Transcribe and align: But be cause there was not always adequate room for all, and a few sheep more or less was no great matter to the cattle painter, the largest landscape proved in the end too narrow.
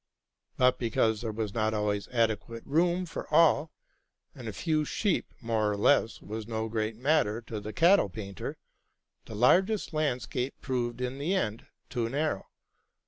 But 0.57 0.79
be 0.79 0.89
cause 0.89 1.21
there 1.21 1.31
was 1.31 1.53
not 1.53 1.75
always 1.75 2.07
adequate 2.07 2.63
room 2.65 3.05
for 3.05 3.31
all, 3.31 3.71
and 4.33 4.47
a 4.47 4.51
few 4.51 4.83
sheep 4.83 5.31
more 5.41 5.69
or 5.71 5.77
less 5.77 6.23
was 6.23 6.47
no 6.47 6.67
great 6.69 6.95
matter 6.95 7.39
to 7.43 7.59
the 7.59 7.71
cattle 7.71 8.09
painter, 8.09 8.57
the 9.25 9.35
largest 9.35 9.93
landscape 9.93 10.55
proved 10.59 11.01
in 11.01 11.19
the 11.19 11.35
end 11.35 11.67
too 11.87 12.09
narrow. 12.09 12.47